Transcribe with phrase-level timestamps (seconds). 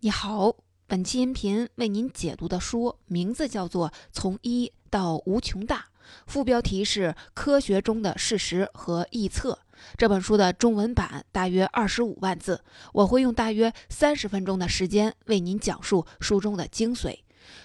[0.00, 0.54] 你好，
[0.86, 5.76] 本期音频为您解读的书名字叫做《从一到无穷大》，
[6.24, 9.58] 副标题是“科学中的事实和臆测”。
[9.98, 17.18] 这本书的中文版大约二十五万字，我会用大约三十分钟的时间为您讲述书中的精髓。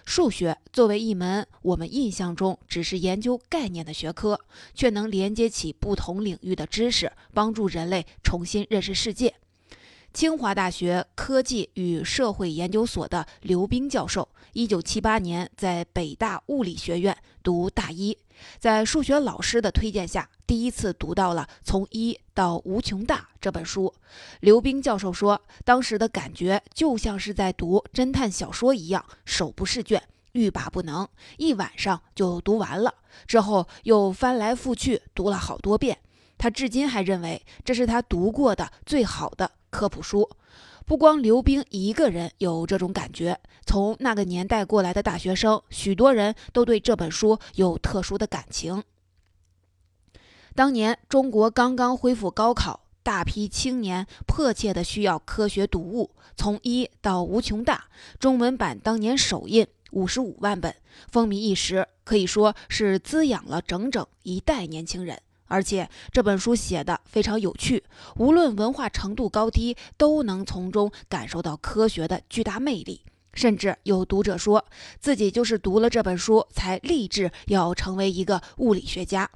[0.04, 4.40] 数学作为一门我们印象中只是研究概念的学科，
[4.74, 9.36] 却能连接起不同领域的知识，帮助人类重新认识世界。
[10.14, 18.16] 清华大学科技与社会研究所的刘冰教授，一九七八年在北大物理学院读大一，
[18.60, 23.92] 在数学老师的推荐下，第一次读到了《从一到无穷大》这本书。
[24.42, 30.00] 刘冰教授说，当时的感觉就像是在读侦探小说一样，手不释卷，
[30.34, 32.94] 欲罢不能，一晚上就读完了。
[33.26, 35.98] 之后又翻来覆去读了好多遍，
[36.38, 39.50] 他至今还认为这是他读过的最好的。
[39.74, 40.30] 科普书，
[40.86, 48.84] 不光刘冰一个人有这种感觉，从那个年代过来的大学生，许多人都对这本书有特殊的感情。
[50.54, 57.86] 当年中国刚刚恢复高考，大批青年迫切的需要科学读物，从一到无穷大，
[58.20, 60.76] 中文版当年首印五十五万本，
[61.12, 65.20] 风靡一时，可以说是滋养了整整一代年轻人。
[65.54, 67.84] 而且这本书写的非常有趣，
[68.16, 73.02] 无论文化程度高低，都能从中感受到科学的巨大魅力。
[73.36, 74.66] 甚至有读者说
[75.00, 79.30] 自己就是读了这本书才立志要成为一个物理学家，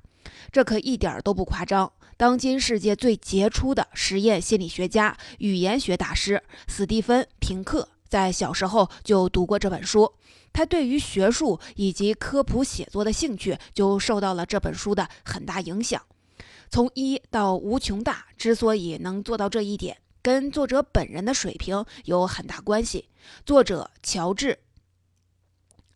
[0.51, 1.91] 这可一点都不夸张。
[2.15, 10.13] 当今世界最杰出的实验心理学家、语言学大师斯蒂芬·平克在小时候就读过这本书。
[10.53, 16.01] 他对于学术以及科普写作的兴趣就受到了这本书的很大影响。
[16.69, 23.09] 从一到无穷大之所以能做到这一点，跟作者本人的水平有很大关系。
[23.45, 24.53] 作者乔治·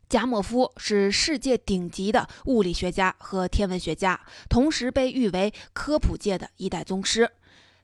[0.07, 7.31] 加莫夫是世界顶级的物理学家和天文学家，同时被誉为科普界的一代宗师。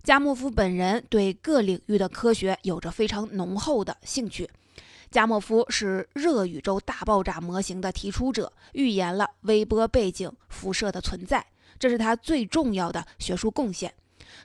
[0.08, 4.50] 加莫夫本人对各领域的科学有着非常浓厚的兴趣。
[5.12, 11.46] 加莫夫是热宇宙大爆炸模型的提出者，预言了微波背景辐射的存在，
[11.78, 13.94] 这是他最重要的学术贡献。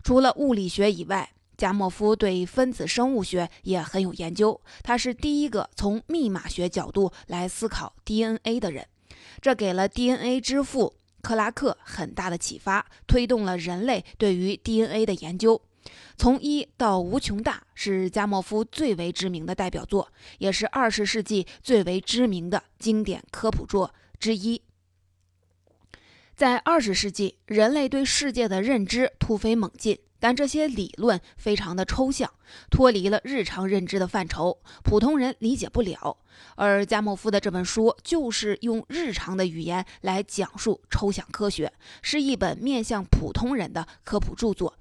[0.03, 4.61] 除了物理学以外，加莫夫对分子生物学也很有研究。
[4.83, 8.84] 他是第一个从密码学角度来思考 DNA 的人，
[9.41, 15.62] 这给了 DNA 之父克拉克很大的启发，推动了人类对于 DNA 的研究。
[16.16, 24.62] 从一到无穷大是加莫夫最为知名的代表作，也是二十世纪最为知名的经典科普作之一。
[26.34, 32.33] 在二十世纪，人类对世界的认知突飞猛进，但这些理论非常的抽象，
[32.71, 36.16] 脱离了日常认知的范畴，普通人理解不了。
[36.55, 41.72] 而加莫夫的这本书就是用日常的语言来讲述抽象科学，
[42.03, 44.78] 是一本面向普通人的科普著作。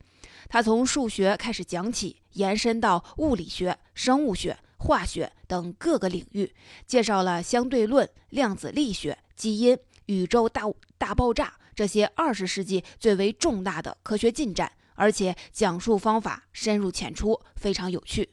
[0.47, 6.53] 他从数学开始讲起，延伸到物理学、生物学、化学等各个领域，
[6.85, 9.75] 介绍了相对论、量子力学、基因、
[10.05, 10.61] 宇宙大
[10.99, 18.29] 大爆炸这些二十世纪最为重大的科学进展，而且讲述方法深入浅出，非常有趣。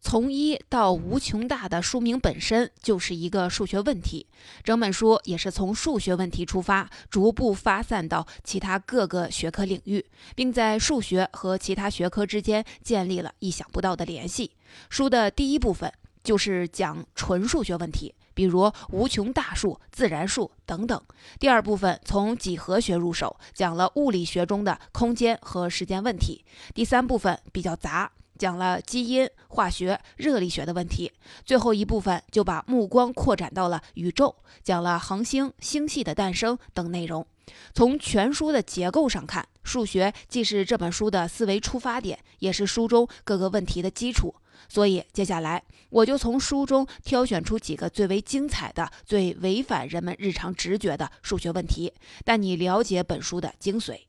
[0.00, 4.26] 从一到无穷大的书名本身就是一个数学问题，
[4.64, 14.52] 整本书也是从数学问题出发，逐步发散到其他各个学科领域，并在数学和其他学科之间建立了意想不到的联系。
[14.88, 15.92] 书的第一部分
[16.24, 20.98] 就是讲纯数学问题，比如无穷大数、自然数等等；
[21.38, 28.10] 第二部分从几何学入手，讲了物理学中的空间和时间问题；第三部分比较杂。
[28.38, 31.12] 讲了基因、化学、热力学的问题，
[31.44, 37.26] 最后一部分就把目光扩展到了宇宙，讲了恒星、星系的诞生等内容。
[37.74, 44.34] 从全书的结构上看，数学既是这本书的思维出发点，也是书中各个问题的基础。
[44.68, 51.92] 所以，接下来我就从书中挑选出几个最为精彩的、最违反人们日常直觉的数学问题，
[52.24, 54.00] 带你了解本书的精髓。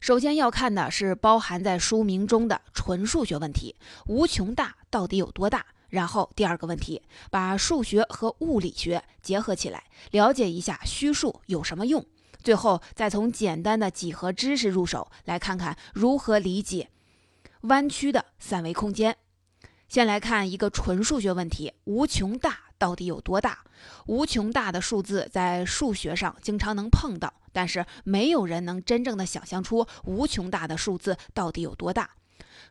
[0.00, 3.74] 首先要看的是包含在书名中的纯数学问题，
[4.06, 5.64] 无穷大到底有多大？
[5.88, 7.00] 然后第二个问题，
[7.30, 12.04] 把数学和物理学结合起来，了解一下虚数有什么用？
[12.42, 16.90] 最后再从简单的几何知识入手，来看看如何理解
[17.64, 19.16] 弯曲的三维空间。
[19.88, 23.64] 先来看一个纯数学问题：无穷大到底有多大？
[24.06, 27.32] 无穷大的数字在数学上经常能碰到。
[27.52, 32.10] 但是没有人能真正的想象出无穷大的数字到底有多大。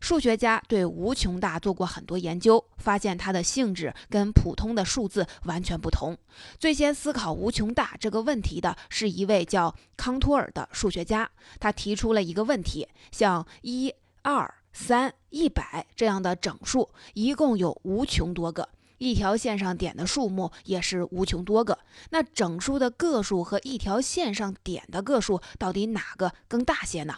[0.02, 6.18] 数学家对无穷大做过很多研究，发现它的性质跟普通的数字完全不同。
[6.60, 13.94] 最先思考无穷大这个问题的是一位叫康托尔的数学家，他提出了一个问题：像一、
[14.24, 18.68] 二、三、一百这样的整数，一共有无穷多个。
[18.98, 21.78] 一条线上点的数目也是无穷多个，
[22.10, 27.16] 那整数的个数和一条线上点的个数到底哪个更大些呢？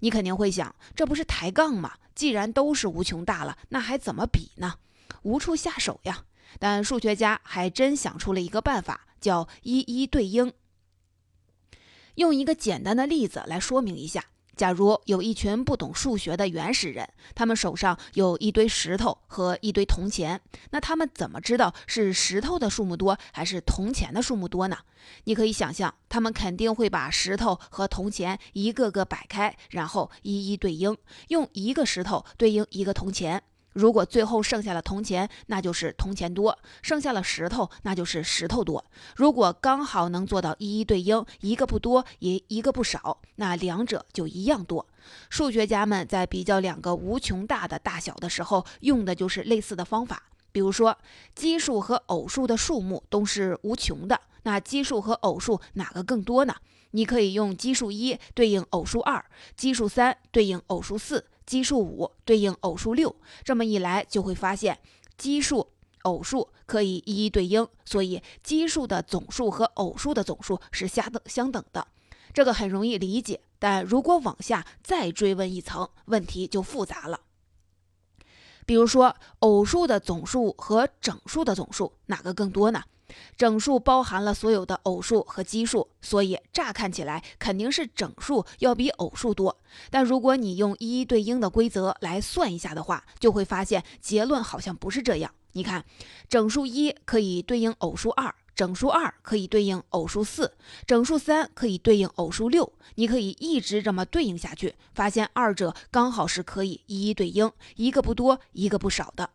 [0.00, 1.94] 你肯定会想，这不是抬杠吗？
[2.14, 4.74] 既然都是无穷大了，那还怎么比呢？
[5.22, 6.24] 无处下手呀。
[6.58, 10.52] 但数学家还真想出了一个办法，叫一一对应。
[12.16, 14.26] 用一个简单的例子来说明一下。
[14.56, 20.40] 假如有一群不懂数学的原始人，他们手上有一堆石头和一堆铜钱，
[20.70, 24.76] 那他们怎么知道是石头的数目多还是铜钱的数目多呢？
[25.24, 30.96] 你可以想象，他们肯定会把石头和铜钱一个个摆开，然后一一对应，
[31.28, 33.42] 用一个石头对应一个铜钱。
[33.72, 36.52] 如果最后剩下了铜钱，那就是铜钱多；
[36.82, 38.84] 剩下了石头，那就是石头多。
[39.16, 44.86] 如果刚好能做到一一对应，一个不多也一个不少，那两者就一样多。
[45.30, 50.22] 数学家们在比较两个无穷大的大小的时候，用的就是类似的方法。
[50.52, 50.96] 比如说，
[51.34, 56.54] 奇数和偶数的数目都是无穷的，那奇数和偶数哪个更多呢？
[56.90, 59.24] 你可以用奇数一对应偶数二，
[59.56, 61.24] 奇数三对应偶数四。
[61.46, 64.78] 奇数五对应偶数六，这么一来就会发现，
[65.18, 65.68] 奇数、
[66.02, 71.86] 偶数可以一一对应，所以奇数的总数和偶数的总数是相等相等的。
[72.32, 77.20] 这个很容易理解，但如果往下再追问一层，问题就复杂了。
[78.64, 82.82] 比如说，偶数的总数和整数的总数哪个更多呢？
[83.36, 89.56] 整数包含了所有的偶数和奇数，所以乍看起来肯定是整数要比偶数多。
[89.90, 95.32] 但如果你用一一对应的规则来算一下的话，就会发现结论好像不是这样。
[95.52, 95.84] 你看，
[96.28, 100.50] 整数一可以对应偶数二，整数二可以对应偶数四，
[100.86, 102.72] 整数三可以对应偶数六。
[102.94, 109.28] 你可以一直这么对应下去，发现二者刚好是可以一一对应，一个不多，一个不少的。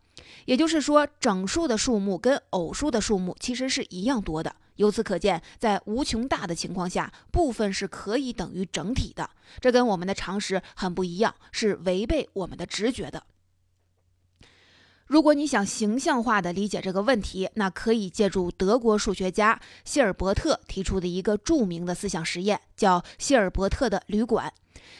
[0.44, 4.54] 也就是说，整数的数目跟偶数的数目其实是一样多的。
[4.76, 9.28] 由此可见，在无穷大的情况下，部分是可以等于整体的。
[9.60, 13.24] 这跟我们的常识很不一样，是违背我们的直觉的。
[15.06, 24.52] 如果你想形象化的理解这个问题，那可以借助德国数学家希尔伯特提出的一个著名的思想实验，叫希尔伯特的旅馆。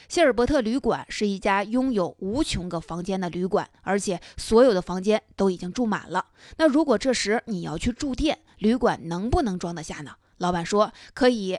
[0.09, 6.25] 希尔伯特旅馆是一家拥有无穷个房间的旅馆，而且所有的房间都已经住满了。
[6.57, 10.13] 那如果这时你要去住店，旅馆能不能装得下呢？
[10.39, 11.59] 老板说可以，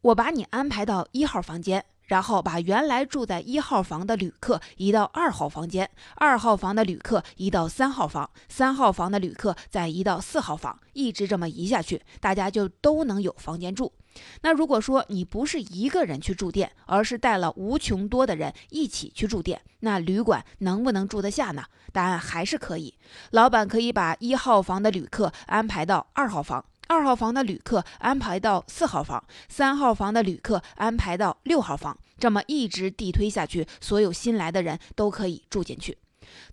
[0.00, 1.84] 我把你安排到一号房间。
[2.10, 13.92] 然后把原来住在一号房的旅客移到二号房间，二号房的旅客移到三号房，三号房的旅客再移到四号房，一直这么移下去，大家就都能有房间住。
[14.42, 21.64] 那如果说你不是一个人去住店，而是带了无穷多的人一起去住店，那旅馆能不能住得下呢？
[21.92, 22.94] 答案还是可以。
[23.30, 26.64] 老板可以把一号房的旅客安排到二号房。
[26.88, 35.96] 二号房的旅客安排到四号房，三号房的旅客安排到六号房，这么一直递推下去，所有新来的人都可以住进去。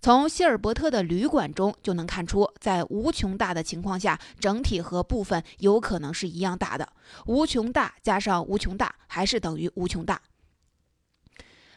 [0.00, 6.92] 从希尔伯特的旅馆中就能看出，在无穷大的情况下，整体和部分有可能是一样大的。
[7.26, 10.20] 无穷大加上无穷大还是等于无穷大。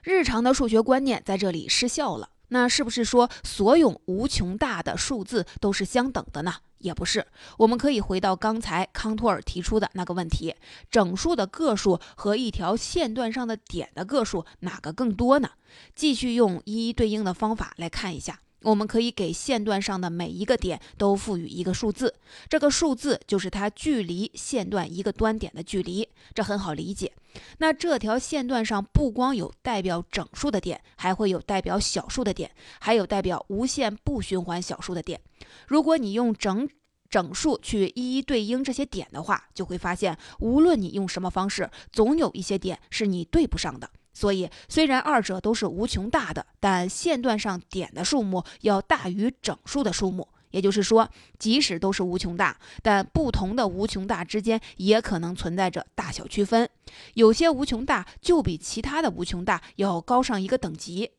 [0.03, 2.29] 日常的数学观念在这里失效了。
[2.53, 6.53] 那是不是说所有无穷大的数字都是相等的呢？
[6.79, 7.25] 也不是。
[7.57, 10.55] 我们可以回到刚才康托尔提出的那个问题：
[10.89, 15.51] 整数的个数和一条线段上的点的个数哪个更多呢？
[15.95, 18.41] 继续用一一对应的方法来看一下。
[18.63, 22.13] 我们可以给线段上的每一个点都赋予一个数字，
[22.47, 27.11] 这个数字就是它距离线段一个端点的距离，这很好理解。
[27.57, 35.19] 那这条线段上不光有代表整数的点，还会有代表小数的点，还有代表无限不循环小数的点。
[35.67, 36.67] 如果你用整
[37.09, 43.89] 整数去一一对应这些点的话，就会发现，无论你用什么方式，总有一些点是你对不上的。
[44.13, 50.27] 所以，虽然二者都是无穷大的，但线段上点的数目要大于整数的数目。
[50.51, 56.69] 也就是说，即使都是无穷大，但不同的无穷大之间也可能存在着大小区分。
[57.15, 61.11] 有些无穷大就比其他的无穷大要高上一个等级。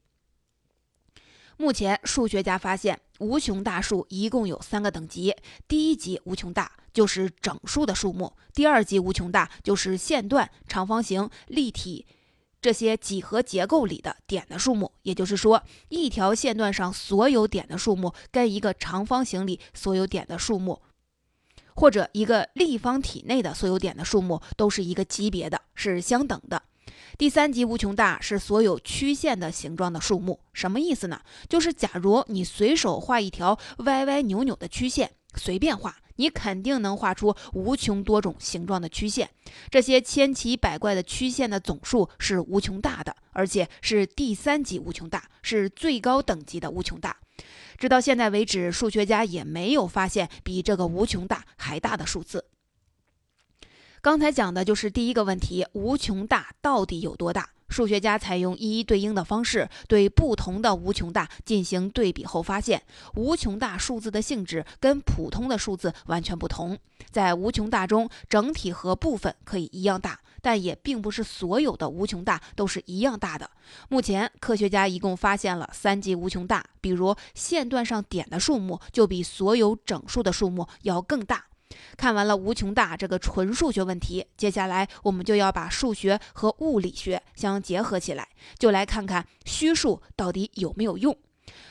[1.57, 5.35] 目前，数学家发现，无穷大数一共有三个等级：
[5.69, 12.07] 第一级无穷大就是整数的数目；第二级无穷大就是线段、长方形、立体。
[12.63, 20.81] 这些几何结构里的点的数目，也就是说，一条线段上所有点的数目跟一个长方形里所有点的数目，
[21.75, 26.63] 或者一个立方体内的所有点的数目都是一个级别的，是相等的。
[27.19, 31.21] 第三级无穷大是所有曲线的形状的数目，什么意思呢？
[31.49, 35.97] 就是假如你随手画一条歪歪扭扭的曲线，随便画。
[36.17, 39.31] 你肯定能画出无穷多种形状的曲线，
[39.71, 47.17] 这些千奇百怪的曲线的总数是无穷大的，而且是第三级无穷大，是最高等级的无穷大。
[47.79, 52.45] 直到现在为止，数学家也没有发现比这个无穷大还大的数字。
[54.01, 57.51] 刚才讲的就是第一个问题：无穷大到底有多大？
[57.73, 62.83] 数学家采用一一对应的方式，对不同的无穷大进行对比后发现，
[63.15, 66.79] 无穷大数字的性质跟普通的数字完全不同。
[67.11, 73.51] 在无穷大中，整体和部分可以一样大，但也并不是所有的无穷大都是一样大的。
[73.89, 81.45] 目前，科学家一共发现了三级无穷大，比如线段上点的数目就比所有整数的数目要更大。
[81.97, 91.17] 看完了无穷大这个纯数学问题，接下来我们就要把数学和物理学相结合起来，就来看看虚数到底有没有用。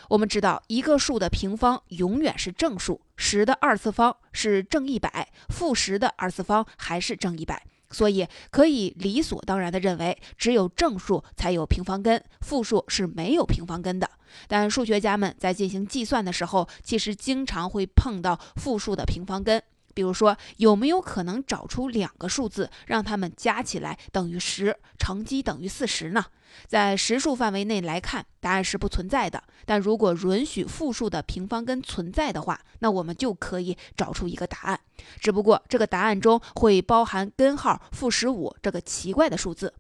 [0.10, 14.10] 我们知道，一个数的平方永远是正数，十的二次方是正一百，负十的二次方还是正一百，所以可以理所当然地认为，只有正数才有平方根，负数是没有平方根的。
[14.48, 19.64] 但数学家们在进行计算的时候，其实经常会碰到负数的平方根。
[19.94, 26.26] 比如说，有没有可能找出两个数字，让它们加起来等于十，乘积等于四十呢？
[26.68, 29.42] 在实数范围内来看，答案是不存在的。
[29.66, 34.80] 但如果允许负数的平方根存在的话，那我们就可以找出一个答案。
[35.20, 39.74] 只不过这个答案中会包含根号负十五这个奇怪的数字。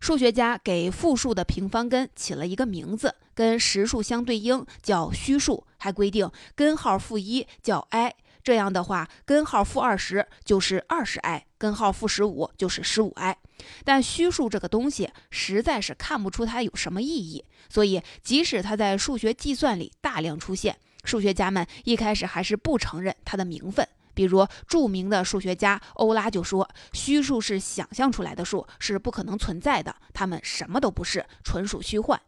[0.00, 8.14] 数学家给负数的平方根起了一个名字，跟实数相对应，叫虚数，还规定根号负一叫 i。
[8.48, 13.36] 这样的话，根号负二十就是二十 i，根号负十五就是十五 i。
[13.84, 20.74] 但虚数这个东西实在是看不出它有什么意义，所以即使它在数学计算里大量出现，
[21.04, 23.86] 数学家们一开始还是不承认它的名分。
[24.14, 32.18] 比如著名的数学家欧拉就说：“虚数是想象出来的数，是不可能存在的，它们什么都不是，纯属虚幻。”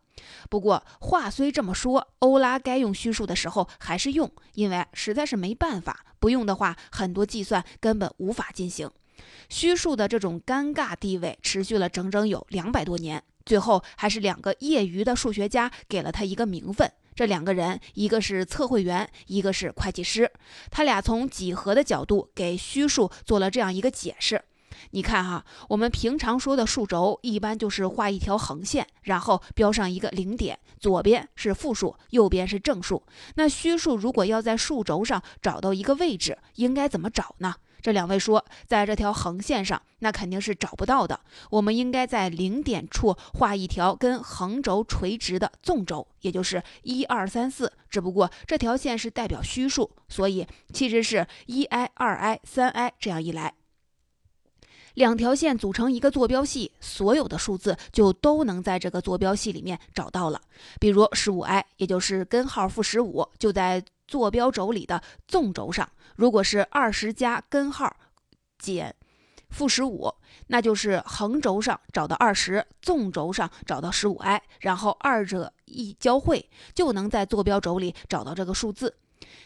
[0.49, 8.91] 不过话虽这么说，欧拉该用虚数的时候还是用，因为实在是没办法，不用的话很多计算根本无法进行。
[9.49, 16.91] 虚数的这种尴尬地位持续了整整有两百多年，最后还是两个业余的数学家给了他一个名分。
[17.15, 20.31] 这两个人，一个是测绘员，一个是会计师，
[20.71, 24.43] 他俩从几何的角度给虚数做了这样一个解释。
[24.90, 33.02] 你看哈，我们平常说的数轴一般就是画一条横线，然后标上一个零点，左边是负数，右边是正数。
[33.34, 37.54] 那虚数如果要在数轴上找到一个位置，应该怎么找呢？
[37.82, 41.18] 这两位说，在这条横线上，那肯定是找不到的。
[41.49, 47.72] 我们应该在零点处画一条跟横轴垂直的纵轴，也就是一二三四。
[47.88, 53.54] 只不过这条线是代表虚数，所以其实是一 i、二 i、三 i 这样一来。
[54.94, 60.40] 两条线组成一个坐标系，所有的数字就都能在这个坐标系里面找到了。
[60.78, 65.88] 比如十五 i，也就是根号负十五，就在坐标轴里的纵轴上。
[66.16, 67.94] 如果是二十加根号
[68.59, 68.94] 减
[69.49, 70.12] 负十五，
[70.49, 78.94] 那就是横轴上找到二十，纵轴上找到十五 i，然后二者一交汇，就能在坐标轴里找到这个数字。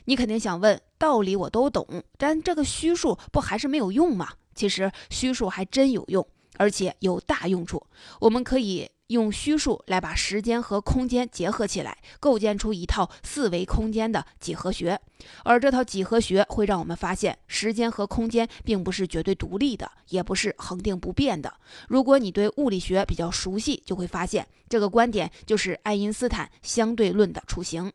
[0.07, 4.29] 你肯定想问，道理我都懂，但这个虚数不还是没有用吗？
[4.55, 7.85] 其实虚数还真有用，而且有大用处。
[8.21, 14.99] 我们可以用虚数来把时间和空间结合起来，构建出一套四维空间的几何学。
[15.43, 21.53] 而这套几何学会让我们发现，时间和空间并不是绝对独立的，也不是恒定不变的。
[21.89, 27.93] 如果你对物理学比较熟悉，就会发现这个观点就是爱因斯坦相对论的雏形。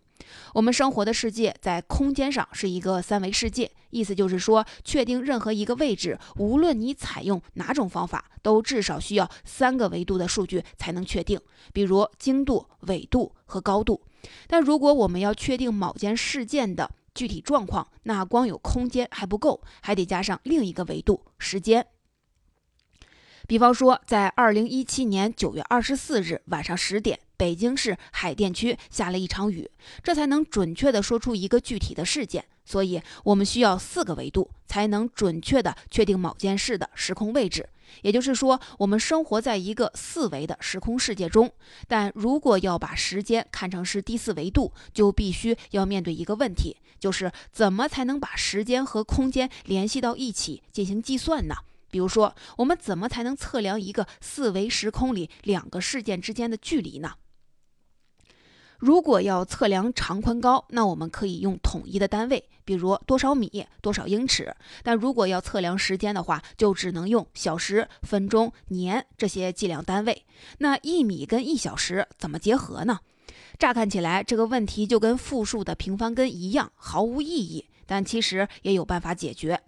[0.54, 11.40] 我们生活的世界在空间上是一个三维世界，意思就是说，确定任何一个位置，无论你采用哪种方法，都至少需要三个维度的数据才能确定，
[11.74, 14.02] 比如经度、纬度和高度。
[14.48, 21.88] 但如果我们要确定某件事件的具体状况，那光有空间还不够，还得加上另一个维度——时间。
[23.48, 27.20] 比方说，在二零一七年九月二十四日晚上十点。
[27.40, 29.72] 北京市海淀区下了一场雨，
[30.04, 32.44] 这才能准确地说出一个具体的事件。
[32.66, 37.70] 所以，我们需要四个维度才能准确地确定某件事的时空位置。
[38.02, 41.50] 也就是说，我们生活在一个四维的时空世界中。
[41.88, 51.56] 但如果要把时间看成是第四维度，就必须要面对一个问题，就是怎么才能把时间和空间联系到一起进行计算呢？
[51.90, 57.14] 比如说，我们怎么才能测量一个四维时空里两个事件之间的距离呢？
[58.80, 64.56] 如果要测量长宽高，那我们可以用统一的单位，比如多少米、多少英尺。
[64.84, 70.26] 但如果要测量时间的话，就只能用小时、分钟、年这些计量单位。
[70.60, 73.00] 那一米跟一小时怎么结合呢？
[73.58, 77.66] 乍看起来，这个问题就跟复数的平方根一样，毫无意义。
[77.86, 79.60] 但其实也有办法解决。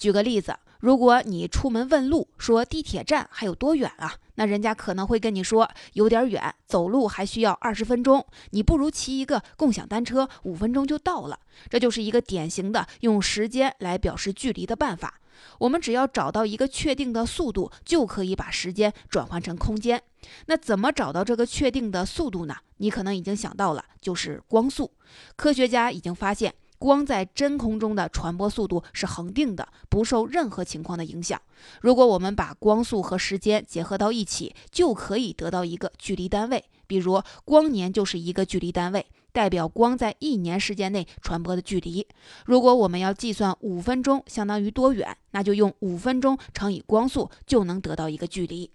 [0.00, 0.56] 举个例子。
[0.80, 4.14] 如果你出门问路，说地铁站还有多远啊？
[4.36, 8.26] 那人家可能会跟你说有点远，走路还需要二十分钟。
[8.52, 11.38] 你不如骑一个共享单车，五分钟就到了。
[11.68, 15.20] 这就是一个典型的用时间来表示距离的办法。
[15.58, 20.02] 我们只要找到一个确定的速度，就可以把时间转换成空间。
[20.46, 22.56] 那怎么找到这个确定的速度呢？
[22.78, 24.90] 你可能已经想到了，就是光速。
[25.36, 26.54] 科学家已经发现。
[26.80, 31.38] 光在真空中的传播速度是恒定的，不受任何情况的影响。
[31.82, 36.64] 如果我们把光速和时间结合到一起，就可以得到一个距离单位。
[36.86, 42.06] 比如，光年就是一个距离单位，代表光在一年时间内传播的距离。
[42.46, 48.70] 如果我们要计算五分钟相当于多远，那就用五分钟乘以光速，就能得到一个距离。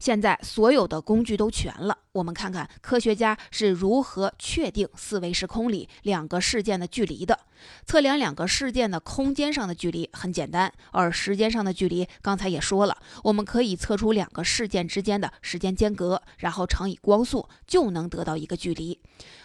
[0.00, 7.38] 现在所有的工具都全了，我们看看科学家是如何确定四维时空里两个事件的距离的。
[7.86, 18.98] 测量两个事件的空间上的距离很简单，而时间上的距离刚才也说了，我们可以测出两个事件之间的时间间隔，然后乘以光速，就能得到一个距离。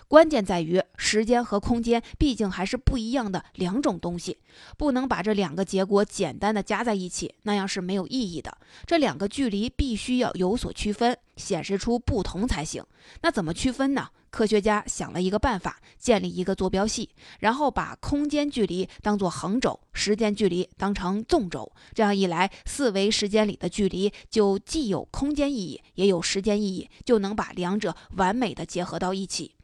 [0.07, 4.39] 关键在于，时间和空间毕竟还是不一样的两种东西，
[4.77, 8.57] 不能把这两个结果简单的加在一起，那样是没有意义的。
[8.85, 12.83] 这两个距离必须要有所区分，显示出不同才行。
[13.21, 14.09] 那怎么区分呢？
[14.29, 21.71] 科学家想了一个办法，建立一个坐标系，然后把空间距离当作横轴，时间距离当成纵轴。
[21.93, 29.55] 这样一来，四维时间里的距离就既有空间意义，也有时间意义，就能把两者完美的结合到一起。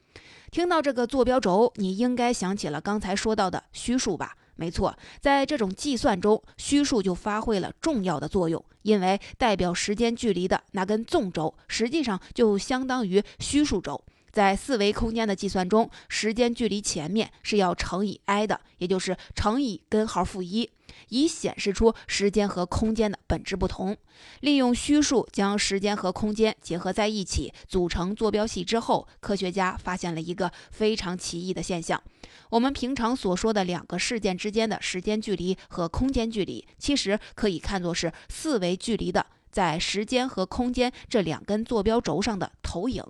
[0.51, 4.37] 听到这个坐标轴，你应该想起了刚才说到的虚数吧？
[4.61, 13.99] 没错，在这种计算中，虚数就发挥了重要的作用，因为代表时间距离的那根纵轴，实际上就相当于虚数轴。
[14.31, 20.69] 在四维空间的计算中，时间距离前面是要乘以 i 的，也就是乘以根号负一。
[21.11, 23.95] 以显示出时间和空间的本质不同。
[24.41, 32.01] 利用虚数将时间和空间结合在一起，组成坐标系之后，科学家发现了一个非常奇异的现象：
[32.49, 43.03] 我们平常所说的两个事件之间的时间距离和空间距离，其实可以看作是四维距离的在时间和空间这两根坐标轴上的投影。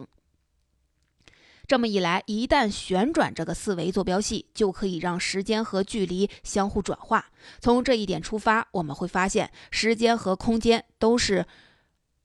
[1.68, 7.28] 这么一来，一旦旋转这个四维坐标系，就可以让时间和距离相互转化。
[7.60, 11.46] 从这一点出发，我们会发现，时间和空间都是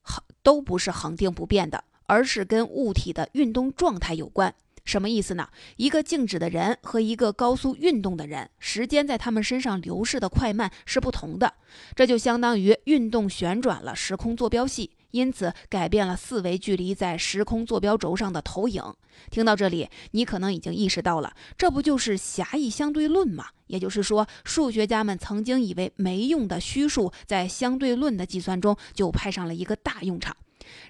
[0.03, 4.53] 恒，都不是恒定不变的，而是跟物体的运动状态有关。
[4.85, 5.49] 什么意思呢？
[5.77, 11.55] 一个静止的人和一个高速运动的人，时间在他们身上流逝的快慢是不同的。
[11.95, 14.93] 这就相当于运动旋转了时空坐标系。
[15.11, 18.83] 因此，改变了四维距离在时空坐标轴上的投影。
[19.31, 23.47] 听到这里，你可能已经意识到了，这不就是狭义相对论吗？
[23.69, 30.37] 也就是说，数学家们曾经以为没用的虚数，在相对论的计算中就派上了一个大用场。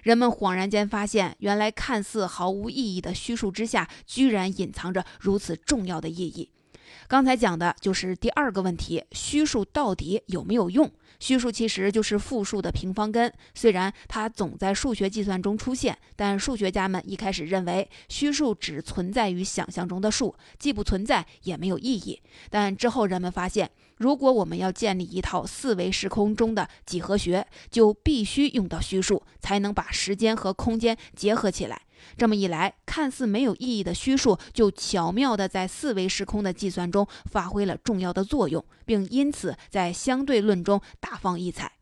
[0.03, 6.51] 人们恍然间发现，原来看似毫无意义的虚数之下，居然隐藏着如此重要的意义。
[7.07, 10.91] 刚才讲的就是第二个问题：虚数到底有没有用？
[11.19, 22.21] 虚数其实就是复数的平方根，虽然它总在数学计算中出现，但数学家们一开始认为虚数只存在于想象中的数，既不存在也没有意义。
[22.51, 31.81] 但之后人们发现，如果我们要建立一套四维时空中的几何学，就必须用到虚数，才能把时间和空间结合起来。
[32.17, 41.76] 这么一来，看似没有意义的虚数就巧妙地在四维时空的计算中发挥了重要的作用，并因此在相对论中大放异彩。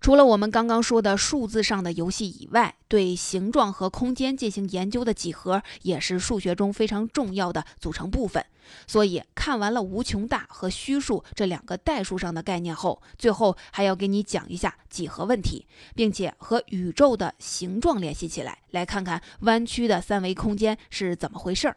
[0.00, 8.42] 除了我们刚刚说的数字上的游戏以外，对形状和空间进行研究的几何也是数学中非常重要的组成部分。
[8.86, 21.76] 所以，看完了无穷大和虚数这两个代数上的概念后，最后还要给你讲一下几何问题，并且和宇宙的形状联系起来，来看看弯曲的三维空间是怎么回事儿。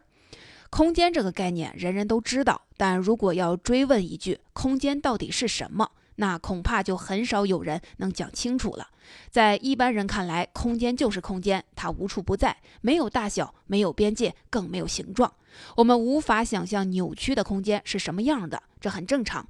[0.70, 5.90] 空间这个概念人人都知道，但如果要追问一句，空间到底是什么？
[6.16, 8.88] 那恐怕就很少有人能讲清楚了。
[9.30, 15.32] 在一般人看来，空间就是空间，它无处不在，没有大小，没有边界，更没有形状。
[15.76, 19.46] 我们无法想象扭曲的空间是什么样的，这很正常。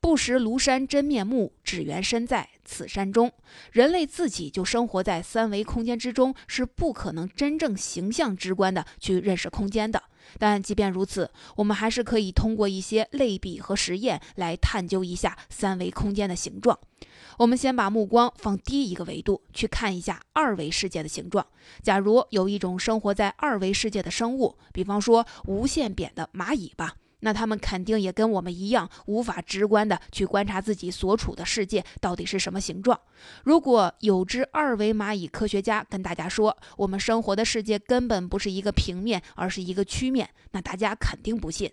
[0.00, 3.32] 不识庐山真面目，只缘身在此山中。
[3.72, 10.02] 人类自己就生活在三维空间之中，是不可能真正形象直观的去认识空间的。
[10.38, 16.78] 但即便如此，我们还是可以通过一些类比和实验来探究一下三维空间的形状。
[17.38, 21.44] 我们先把目光放低一个维度，去看一下二维世界的形状。
[21.82, 26.94] 假如有一种生活在二维世界的生物，比方说无限扁的蚂蚁吧。
[27.24, 33.00] 那他们肯定也跟我们一样，无法直观的去观察自己所处的世界到底是什么形状。
[33.44, 41.72] 如果有只二维蚂蚁科学家跟大家说，我们生活的世界根本不是一个平面，而是一个曲面，那大家肯定不信。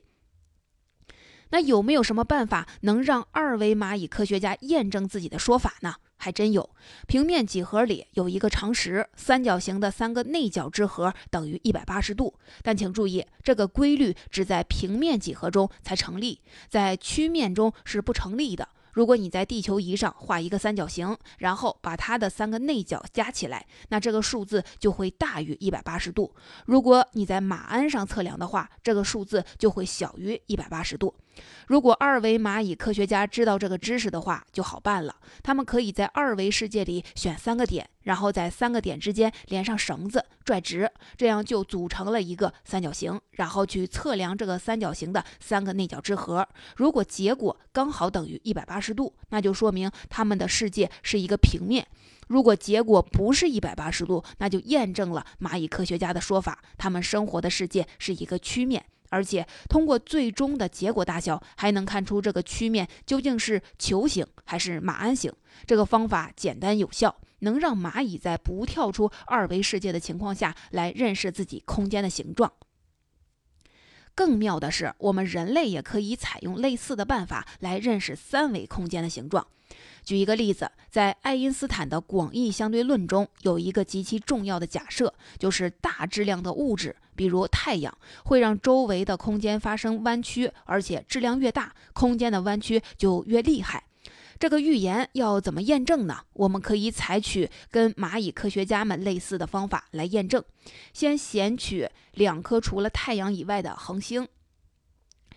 [1.49, 5.95] 那有没有什么办法能让二维蚂蚁科学家验证自己的说法呢？
[6.21, 6.69] 还真有。
[7.07, 12.35] 平面几何里有一个常识：三角形的三个内角之和等于一百八十度。
[12.61, 18.69] 但请注意，这个规律只在平面几何中才成立，在曲面中是不成立的。
[18.93, 26.35] 如果你在地球仪上画一个三角形，然后把它的三个内角加起来，那这个数字就会大于一百八十度。
[26.65, 31.15] 如果你在马鞍上测量的话，这个数字就会小于一百八十度。
[31.67, 35.15] 如果二维蚂蚁科学家知道这个知识的话，就好办了。
[35.41, 43.19] 他们可以在二维世界里选三个点，然后在三个点之间连上绳子，拽直，这样就组成了一个三角形。
[43.31, 46.47] 然后去测量这个三角形的三个内角之和。
[46.75, 51.87] 如果结果刚好等于一百八十度，那就说明他们的世界是一个平面。
[52.27, 58.85] 如果结果不是一百八十度，那就验证了蚂蚁科学家的说法，他们生活的世界是一个曲面。
[59.11, 65.31] 而且通过最终的结果大小，还能看出这个曲面究竟是球形还是马鞍形。
[65.67, 72.51] 这个方法简单有效，能让蚂蚁在不跳出二维世界的情况下来认识自己空间的形状。
[74.15, 79.45] 更妙的是，我们人类也可以采用类似的办法来认识三维空间的形状。
[80.03, 93.83] 举一个例子，在爱因斯坦的广义相对论中，有一个极其重要的假设，就是大质量的物质，比如太阳，会让周围的空间发生弯曲，而且质量越大，空间的弯曲就越厉害。
[94.39, 96.17] 这个预言要怎么验证呢？
[96.33, 100.43] 我们可以采取跟蚂蚁科学家们类似的方法来验证。
[100.93, 104.27] 先选取两颗除了太阳以外的恒星。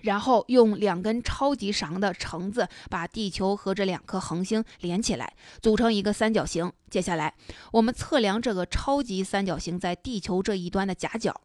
[0.04, 6.70] 然后用两根超级长的绳子把地球和这两颗恒星连起来，组成一个三角形。
[6.88, 7.34] 接下来，
[7.72, 11.40] 我们测量这个超级三角形在地球这一端的夹角。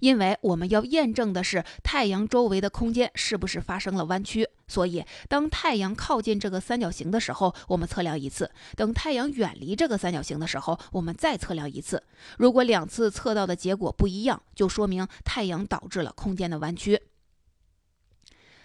[0.00, 12.02] 因为我们要验证的是太阳周围的空间是不是发生了弯曲，所以当太阳靠近这个三角形的时候，我们测量一次；等太阳远离这个三角形的时候，我们再测量一次。
[12.38, 17.00] 如果两次测到的结果不一样，就说明太阳导致了空间的弯曲。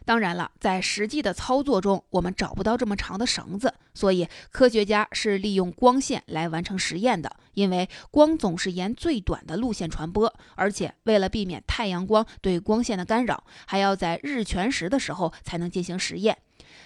[0.06, 7.36] 当然了，在实际的操作中，我们找不到这么长的绳子，所以科学家是利用光线来完成实验的。
[7.56, 16.38] 因为光总是沿最短的路线传播，而且为了避免太阳光对光线的干扰，还要在日全食的时候才能进行实验。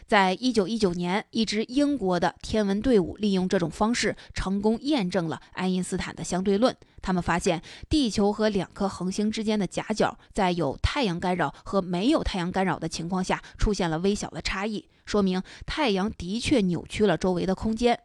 [0.07, 6.75] 在一九一九年，一支英国的天文队伍利用这种方式成功验证了爱因斯坦的相对论。
[7.01, 17.99] 他们发现，地球和两颗恒星之间的夹角，在有太阳干扰和没有太阳干扰的情况下，出现了微小的差异，说明太阳的确扭曲了周围的空间。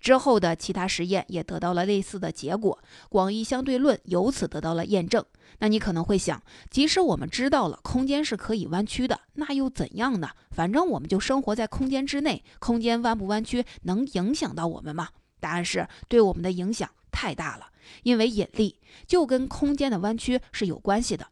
[0.00, 2.76] 之后的其他实验也得到了类似的结果，
[3.08, 5.24] 广义相对论由此得到了验证。
[5.60, 10.30] 那你可能会想，即使我们知道了空间是可以弯曲的，那又怎样呢？
[10.50, 15.08] 反正我们就生活在空间之内，空间弯不弯曲能影响到我们吗？
[15.38, 17.68] 答案是对我们的影响太大了，
[18.02, 21.28] 因为引力就跟空间的弯曲是有关系的。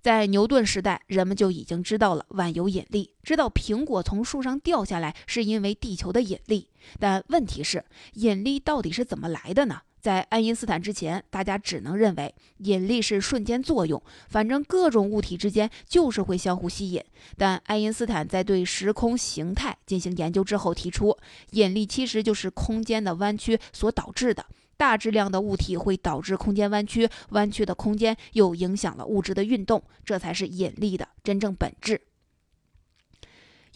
[0.00, 6.68] 在牛顿时代，人们就已经知道了万有引力，知道苹果从树上掉下来是因为地球的引力。
[6.98, 7.84] 但问题是，
[8.14, 9.80] 引力到底是怎么来的呢？
[10.00, 17.02] 在爱因斯坦之前，大家只能认为引力是瞬间作用，反正各种物体之间就是会相互吸引。
[17.36, 21.18] 但爱因斯坦在对时空形态进行研究之后，提出
[21.50, 24.46] 引力其实就是空间的弯曲所导致的。
[24.78, 32.00] 大质量的物体会导致空间弯曲，弯曲的空间又影响了物质的运动，这才是引力的真正本质。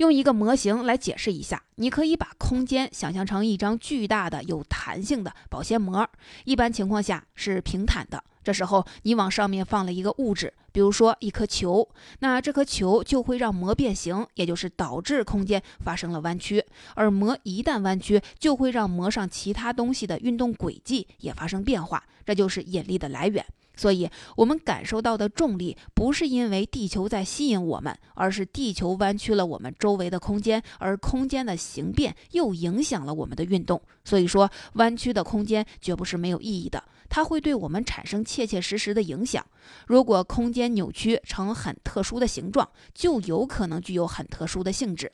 [0.03, 6.05] 用一个模型来解释一下，你可以把空间想象成一张巨大的、有弹性的保鲜膜，
[6.45, 8.23] 一般情况下是平坦的。
[8.43, 11.89] 这时候，你往上面放了一个物质，比如说一颗球，
[12.19, 16.65] 那这颗球就会让膜变形，也就是导致空间发生了弯曲。
[16.97, 23.47] 而膜一旦弯曲，就会让膜上其他东西的运动轨迹也发生变化，这就是引力的来源。
[23.75, 33.81] 所以，我们感受到的重力不是因为地球在吸引我们，而是地球弯曲了我们周围的空间，而空间的形变又影响了我们的运动。
[34.05, 39.45] 所以说，弯曲的空间绝不是没有意义的，它会对我们产生切切实实的影响。
[39.87, 45.11] 如果空间扭曲成很特殊的形状，就有可能具有很特殊的性质。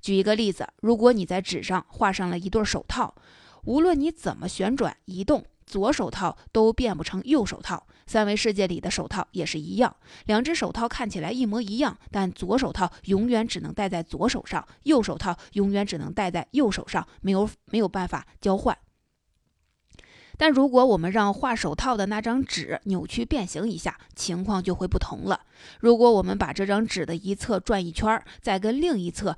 [0.00, 3.14] 举一个例子，如果你在纸上画上了一对手套，
[3.64, 5.44] 无论你怎么旋转移动。
[5.74, 9.96] 左手套都变不成右手套，三维世界里的手套也是一样。
[10.26, 18.78] 两只手套看起来一模一样，但左手套永远只能戴在左手上，右手套永远只能戴在右手上，没有没有办法交换。
[20.36, 25.40] 但如果我们让画手套的那张纸扭曲变形一下，情况就会不同了。
[25.80, 29.36] 如果我们把这张纸的一侧转一圈，再跟另一侧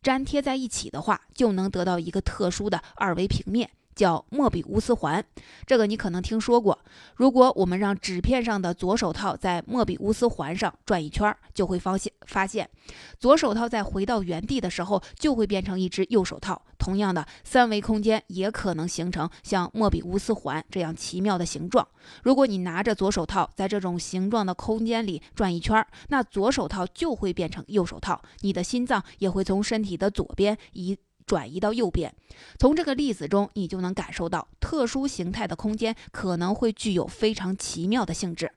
[0.00, 3.68] 粘贴在一起的话，就能得到一个特殊的二维平面。
[3.98, 5.24] 叫莫比乌斯环，
[5.66, 6.78] 这个你可能听说过。
[7.16, 12.70] 如果我们让纸片上的左手套在莫比乌斯环上转一圈，就会发现发现，
[13.18, 16.62] 左手套在回到原地的时候就会变成一只右手套。
[16.78, 21.84] 同样的，三维空间也可能形成像莫比乌斯环这样奇妙的形状。
[22.22, 30.96] 如果你拿着左手套在这种形状的空间里转一圈，那左手套就会变成右手套，你的心脏也会从身体的左边移。
[31.28, 32.12] 转移到右边，
[32.58, 38.50] 从这个例子中，你就能感受到特殊形态的空间可能会具有非常奇妙的性质。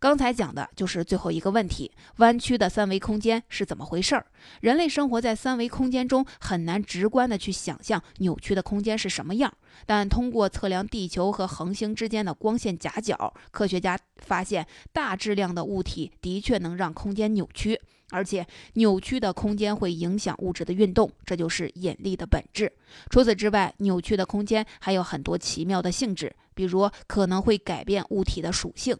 [0.00, 4.26] 刚才讲的就是最后一个问题：弯曲的三维空间是怎么回事儿？
[4.62, 9.52] 人类生活在三维空间中，很难直观的去想象扭曲的空间是什么样。
[9.86, 17.78] 但通过测量地球和恒星之间的光线夹角，科学家发现大质量的物体的确能让空间扭曲。
[18.10, 22.72] 而且扭曲的空间会影响物质的运动，这就是引力的本质。
[23.08, 28.96] 除此之外，扭曲的空间还有很多奇妙的性质，比如可能会改变物体的属性。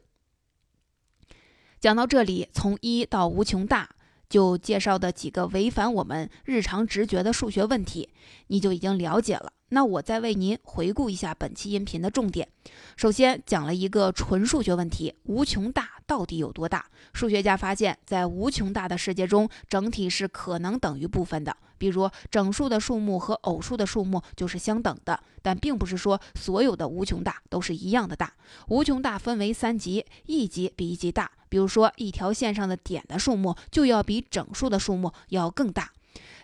[1.80, 3.88] 讲到这里，从一到无穷大
[4.28, 8.10] 就介绍的几个违反我们日常直觉的数学问题，
[8.48, 9.52] 你就已经了解了。
[9.70, 12.48] 那我再为您回顾一下本期音频的重点。
[12.96, 16.84] 首先讲了一个纯数学问题：无穷大到底有多大？
[17.12, 21.56] 数学家发现，在无穷大的世界中，整体是可能等于部分的。
[21.78, 28.32] 比如，整数的数目和偶数的数目就是相等的，但并不是说所有的无穷大都是一样的大。
[28.66, 31.30] 无穷大分为三级，一级比一级大。
[31.48, 35.92] 比如说，一条线上的点的数目就要比整数的数目要更大。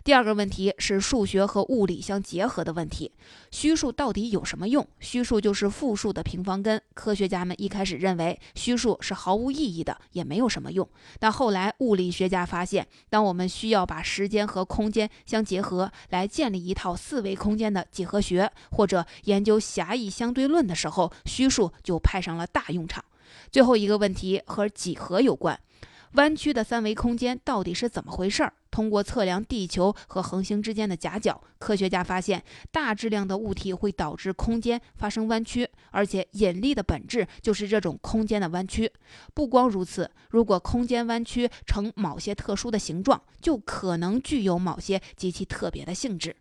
[0.04, 3.10] 第二个问题是数学和物理相结合的问题：
[3.50, 4.86] 虚数到底有什么用？
[5.00, 6.80] 虚数就是负数的平方根。
[6.94, 10.88] 科学家们一开始认为虚数是毫无意义的，也没有什么用。
[11.18, 23.04] 但后来物理学家发现，当我们需要把时间和空间相结合，来建立一套四维空间的几何学，或者研究狭义相对论的时候，虚数就派上了大用场。
[23.50, 25.58] 最后一个问题和几何有关。
[26.12, 28.52] 弯曲的三维空间到底是怎么回事儿？
[28.76, 38.92] 通过测量地球和恒星之间的夹角，科学家发现大质量的物体会导致空间发生弯曲，而且引力的本质就是这种空间的弯曲。
[39.32, 46.36] 不光如此，如果空间弯曲成某些特殊的形状，就可能具有某些极其特别的性质。